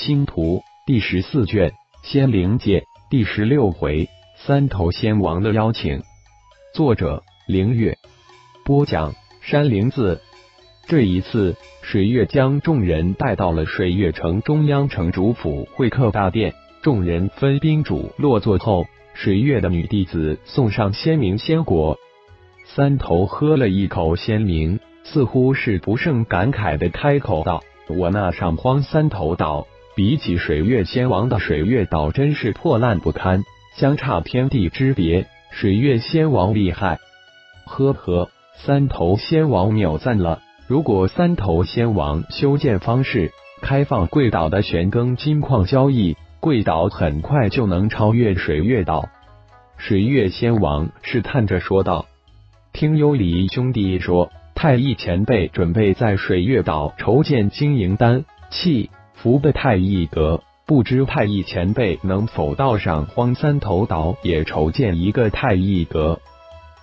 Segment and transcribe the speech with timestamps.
[0.00, 6.00] 星图第十四卷，仙灵界第十六回，三头仙王的邀请。
[6.74, 7.98] 作者：凌月。
[8.64, 10.22] 播讲：山灵子。
[10.88, 16.54] 这一次，水月将众人带到了水月城中央城主府会客大殿。
[16.80, 21.98] 众人分宾主落座后，水月的女弟子送上仙明仙果。
[22.64, 29.66] 三头喝了一口仙明，似乎是不胜感慨的开口道：“我那上荒三头岛。”
[30.00, 33.42] 比起水月仙王的水月岛，真是破烂不堪，
[33.76, 35.26] 相差天地之别。
[35.50, 36.98] 水月仙王厉害，
[37.66, 40.40] 呵呵，三头仙王秒赞了。
[40.66, 49.10] 如果三头仙王修建方式开放贵岛的玄庚金矿交易，贵岛很快就能超越水月岛。
[49.76, 52.06] 水月仙王试探着说道
[52.72, 58.88] ：“听幽离兄弟说，太一前辈准备在水月岛筹建经营丹气。”
[59.22, 66.20] 福的太一阁，不知太一前辈能否到上荒三头岛也筹建一个太一阁？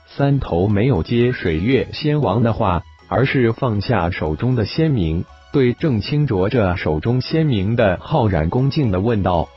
[0.05, 9.49] 三头没有接水月仙王的话，而是放下手中的仙明，对正清浊着手中仙明的浩然恭敬的问道：“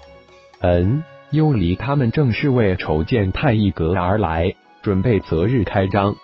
[0.63, 6.17] 嗯，幽离他们正是为筹建太一阁而来，准备择日开张。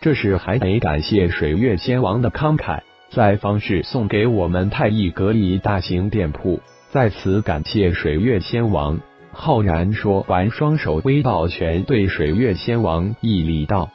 [0.00, 6.60] 这是还得感谢水月仙王的慷慨。”在方氏送给我们太一阁一大型店铺，
[6.90, 9.00] 在此感谢水月仙王。
[9.32, 13.90] 浩然说完，双手挥抱拳，对水月仙王一礼道：“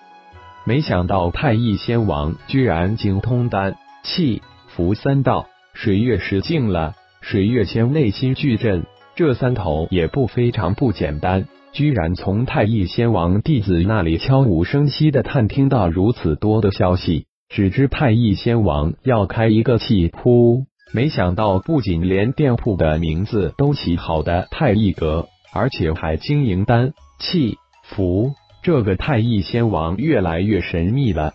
[0.66, 6.94] 没想到太一仙王居然精通丹气符三道。”水月失敬了。
[7.22, 17.29] 水月仙内心巨震，这三头也不非常不简单，居然从太一仙王弟子那里悄无声息的探听到如此多的消息。
[17.50, 28.34] 只知太一仙王要开一个气铺，没想到不仅连店铺的名字都起好的太一阁，而且还经营丹气符。
[28.62, 31.34] 这个太一仙王越来越神秘了。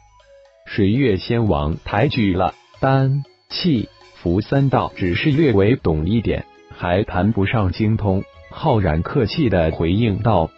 [0.67, 8.23] 水月仙王抬举了丹气符三道，只是略微懂一点，还谈不上精通。
[8.51, 10.49] 浩然客气的回应道：“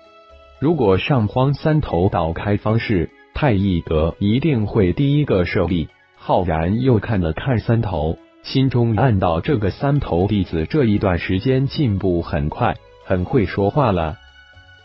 [0.60, 5.90] 如果上荒三头岛开方式。”太一阁一定会第一个设立。
[6.16, 14.16] 浩然又看了看三头，心中暗道：这个三头弟子这一段时间进步很快，很会说话了。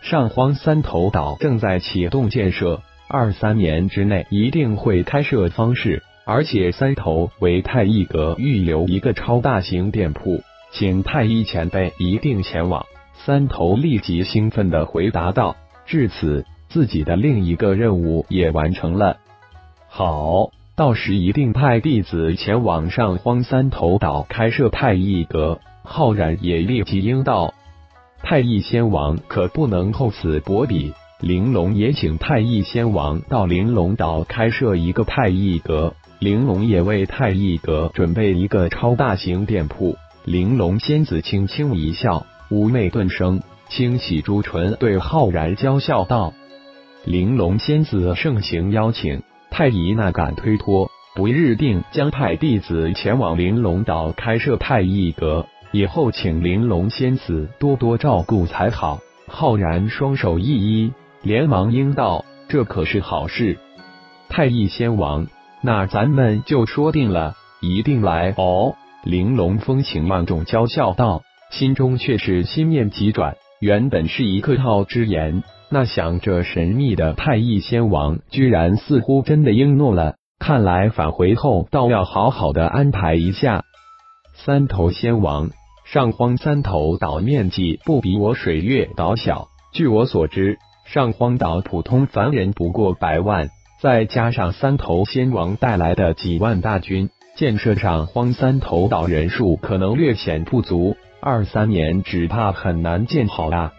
[0.02, 12.86] 上荒三头岛正在启动建设，二三年之内一定会开设方式，而且三头为太一阁预留一个超大型店铺，请太一前辈一定前往。
[13.14, 15.56] 三头立即兴奋的回答道
[15.88, 19.18] ：“至此。”自己的另一个任务也完成了，
[19.90, 25.60] 好，到时一定派弟子前往上荒三头岛开设太一阁。
[25.84, 27.54] 浩然也立即应道
[28.24, 35.94] ：“太一仙王可不能厚此薄彼，玲珑也请太一仙王到玲珑岛开设一个太一阁。
[36.20, 46.32] 玲珑也为太一阁准备一个超大型店铺。”玲珑仙子轻轻一笑，妩媚顿生，轻启朱唇，对浩然娇笑道。
[47.06, 50.92] 玲珑仙子盛情邀请，太乙那敢推脱？
[51.16, 59.00] 不日定将派弟子前往玲珑岛开设太乙阁，以后请玲珑仙子多多照顾才好。
[59.28, 63.58] 浩然双手一一，连忙应道：“这可是好事。”
[64.30, 65.26] 太乙仙王，
[65.62, 68.76] 那咱们就说定了，一定来哦。
[69.04, 75.44] 玲珑风情万种，娇笑道，心中却是心念急转，原本是一客套之言。
[75.74, 80.16] 那想这神秘的太乙仙王，居然似乎真的应诺了。
[80.38, 83.64] 看来返回后，倒要好好的安排一下。
[84.34, 85.52] 三头仙王，
[85.86, 89.48] 上荒三头岛面积不比我水月岛小。
[89.72, 93.48] 据我所知，上荒岛普通凡人不过百万，
[93.82, 103.72] 再加上三头仙王带来的几万大军，建设上荒三头岛人数可能略显不足，二三年只怕很难建好啊。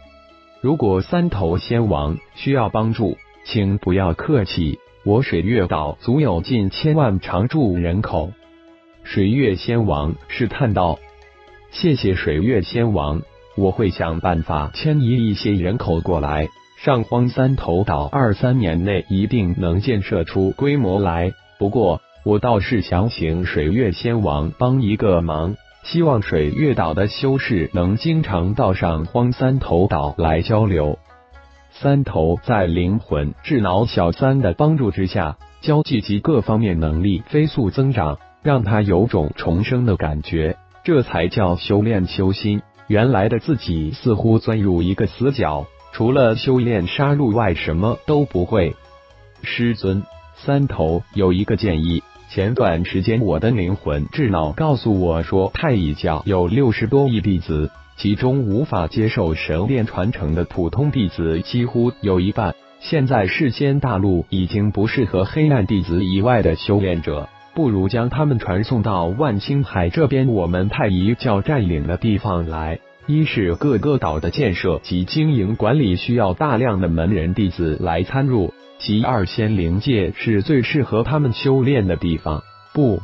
[0.63, 4.79] 如果三头仙王需要帮助，请不要客气。
[5.05, 8.31] 我水月岛足有近千万常住人口。
[9.03, 11.01] 水月仙王试探道
[11.73, 13.23] ：“谢谢水月仙王，
[13.57, 16.49] 我会想办法迁移一些人口过来。
[16.79, 21.33] 上荒三头岛二三年内一定能建设出规模来。
[21.59, 30.99] 不过，我倒是想请水月仙王帮一个忙。”希望水月岛的修士能经常到上荒三头岛来交流。
[31.71, 40.57] 三头在灵魂智脑小三的帮助之下，交际及各方面能力飞速增长，让他有种重生的感觉。
[40.85, 42.63] 这才叫修炼修心。
[42.89, 48.77] 原来的自己似乎钻入一个死角，除了修炼杀戮外，什么都不会。
[49.43, 50.03] 师尊，
[50.37, 52.03] 三头有一个建议。
[52.35, 62.55] 前段时间，我的灵魂智脑告诉我说，太乙教有六十多亿弟子，其中无法接受神炼传承的普通弟子几乎有一半。
[62.81, 72.79] 现在世间大陆已经不适合黑暗弟子以外的修炼者，不如将他们传送到万青海这边我们太乙教占领的地方来。
[73.07, 78.55] 一是各个岛的建设及经营管理需要大量的门人弟子来参入。
[78.85, 82.43] 其二仙灵界是最适合他们修炼的地方，
[82.75, 83.01] 不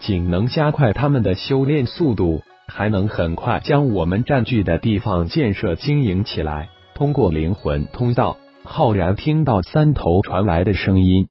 [0.00, 6.70] 仅能加快他们的修炼速度，还能很快将我们占据的地方建设经营起来。
[6.96, 11.28] 通过灵魂通道，浩然听到三头传来的声音。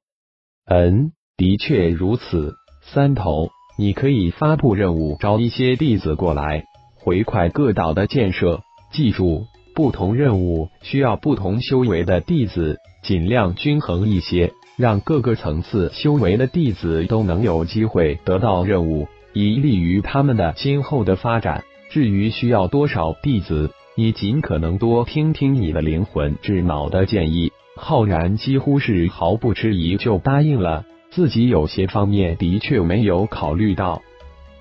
[0.64, 2.54] 嗯，的确如此。
[2.80, 6.64] 三头，你可以发布任务，招一些弟子过来，
[6.94, 8.62] 回馈各岛的建设。
[8.90, 9.44] 记住，
[9.76, 12.78] 不同任务需要不同修为的弟子。
[13.02, 21.62] 尽量均衡一些，让各个层次修为的弟子都能有机会得到任务，以利于他们的今后的发展。
[21.90, 27.52] 至于需要多少弟子，你尽可能多听听你的灵魂智脑的建议。
[27.76, 34.00] 浩然几乎是毫不迟疑就答应了，自己有些方面的确没有考虑到。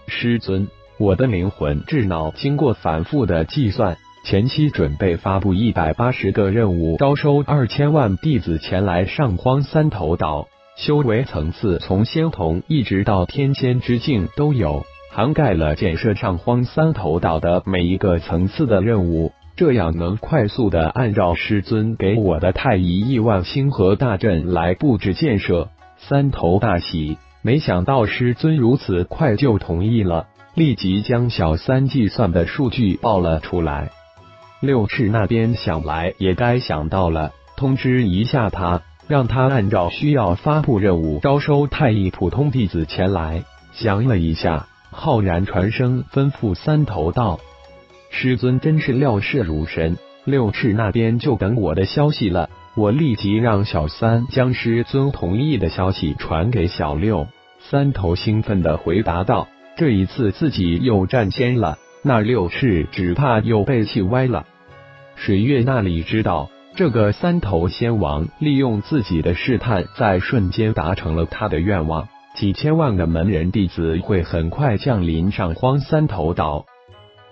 [0.08, 0.68] 师尊，
[1.00, 3.98] 我的灵魂智脑经过反复的计算。
[4.26, 25.70] 前期准备发布一百八十个任务，招收二千万弟子前来上荒三头岛，修为层次从仙童一直到天仙之境都有，涵盖了建设上荒三头岛的每一个层次的任务，这样能快速的按照师尊给我的太乙亿万星河大阵来布置建设。
[26.00, 30.26] 三头大喜，没想到师尊如此快就同意了，
[30.56, 33.92] 立即将小三计算的数据报了出来。
[34.66, 43.44] 六赤那边想来也该想到了，通知一下他，让他按照需要发布任务，招收太乙普通弟子前来。
[43.74, 47.40] 想了一下，浩然传声吩咐三头道
[48.10, 52.50] ：“师尊真是料事如神，六赤那边就等我的消息了。
[52.76, 57.28] 我立即让小三将师尊同意的消息传给小六。”
[57.60, 59.48] 三头兴奋的回答道
[59.78, 61.78] ：“这一次自己又占先了。”
[62.08, 64.46] 那六赤只怕又被气歪了。
[65.16, 72.08] 水月那里知道，这个三头仙王利用自己的试探，在瞬间达成了他的愿望。
[72.36, 76.66] 几千万的门人弟子会很快降临上荒三头岛。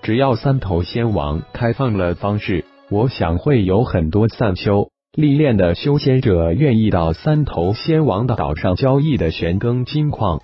[0.02, 10.40] 只要三头仙王开放了方式，我想会有很多散修历练的修仙者愿意到三头仙王的岛上交易的玄庚金矿。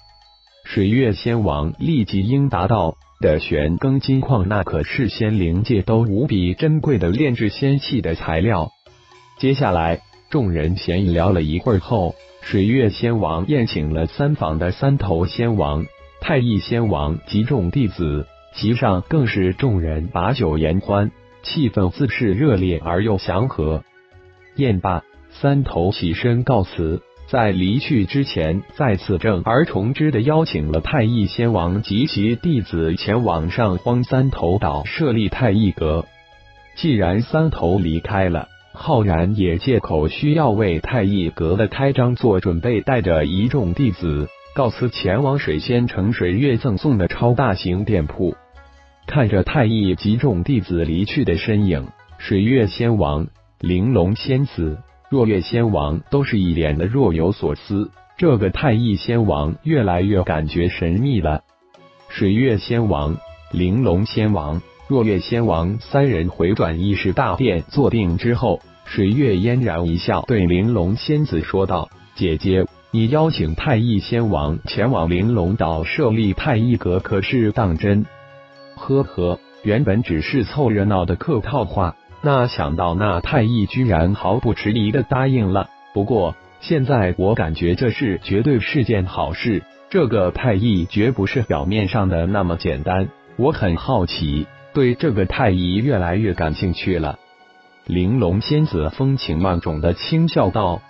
[0.65, 2.95] 水月仙王立即应答道。
[3.19, 8.69] 的玄庚金矿，那可是仙灵界都无比珍贵的炼制仙器的材料。
[9.37, 15.85] 接下来，众人闲聊了一会儿后，水月仙王宴请了三房的三头仙王、
[16.21, 21.11] 太乙仙王及众弟子，席上更是众人把酒言欢，
[21.43, 23.83] 气氛自是热烈而又祥和。
[24.55, 27.01] 宴罢，三头起身告辞。
[27.31, 36.05] 在离去之前，再次正而重之的邀请了太乙仙王及其弟子前往上荒三头岛设立太乙阁。
[36.75, 48.35] 既然三头离开了，浩然也借口需要为太乙阁的开张做准备，带着一众弟子告辞前往水仙城水月赠送的超大型店铺。
[49.05, 53.27] 看着太乙及众弟子离去的身影，水月仙王、
[53.59, 54.79] 玲珑仙子。
[55.09, 61.41] 若月仙王都是一脸的若有所思，这个太乙仙王越来越感觉神秘了。
[62.09, 63.17] 水月仙王、
[63.51, 78.05] 玲珑仙王、若月仙王三人回转议事大殿坐定之后，水月嫣然一笑，对玲珑仙子说道：“姐姐，你邀请太乙仙王前往玲珑岛设立太乙阁，可是当真？”
[78.77, 81.95] 呵呵，原本只是凑热闹的客套话。
[82.21, 89.63] 那想到那太乙居然毫不迟疑的答应了，不过现在我感觉这事绝对是件好事。
[89.89, 97.17] 这个太乙绝不是表面上的那么简单，我很好奇，对这个太乙越来越感兴趣了。
[97.85, 100.81] 玲珑仙子风情万种的轻笑道：“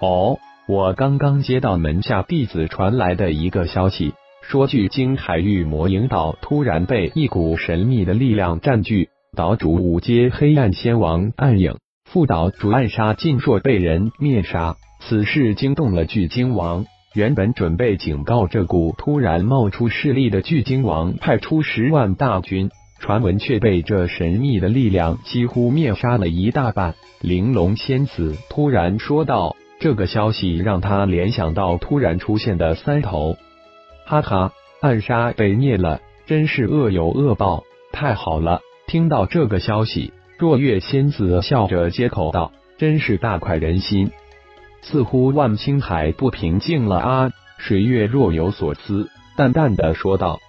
[0.00, 16.84] 哦，我刚刚接到门下弟子传来的一个消息，说距京海域魔影岛突然被一股神秘的力量占据。”岛主五阶黑暗仙王暗影，副岛主暗杀尽朔被人灭杀，此事惊动了巨鲸王。
[17.14, 26.96] 原本准备警告这股突然冒出势力的巨鲸王，派出十万大军，传闻却被这神秘的力量几乎灭杀了一大半。
[27.20, 33.36] 玲珑仙子突然说道：“这个消息让他联想到突然出现的三头。”
[34.06, 37.62] 哈哈，暗杀被灭了，真是恶有恶报！
[37.92, 44.10] 太好了，听到这个消息，若月仙子笑着接口道：“真是大快人心。”
[44.82, 47.30] 似乎万青海不平静了啊！
[47.56, 50.40] 水月若有所思，淡淡的说道：“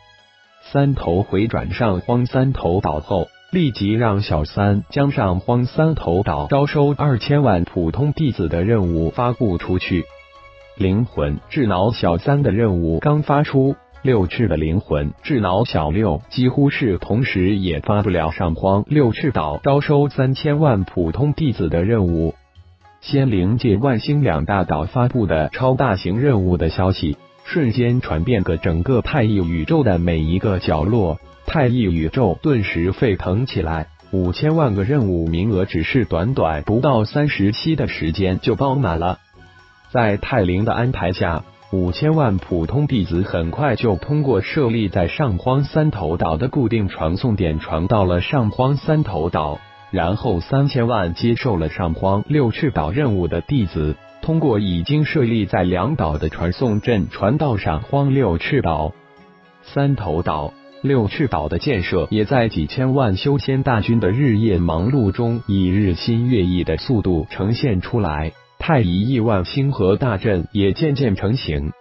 [0.74, 10.04] 三头回转上荒三头岛后，立即让小三将上荒三头岛招收二千万普通弟子的任务发布出去。
[10.78, 22.34] 灵魂智脑小三的任务刚发出，六翅的灵魂智脑小六几乎是同时也发不了上荒六翅岛招收三千万普通弟子的任务。”
[23.02, 31.20] 仙灵界万星两大岛发布的超大型任务的消息，瞬间传遍个整个太一宇宙的每一个角落。
[31.48, 39.20] 太一宇宙顿时沸腾起来，五千万个任务名额只是短短不到三十期的时间就爆满了。
[39.90, 41.44] 在泰灵的安排下，
[41.74, 49.58] 五千万普通弟子很快就通过设立在上荒三头岛的固定传送点传到了上荒三头岛。
[49.90, 58.92] 然后，三千万接受了上荒六翅岛任务的弟子，通过已经设立在两岛的传送阵传到上荒六翅岛。
[59.62, 68.34] 三头岛、六翅岛的建设，也在几千万修仙大军的日夜忙碌中，以日新月异的速度呈现出来。
[68.62, 71.72] 太乙亿万星河大阵也渐渐成型。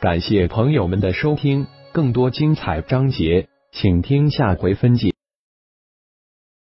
[0.00, 5.17] 感谢朋友们的收听，更多精彩章节，请听下回分解。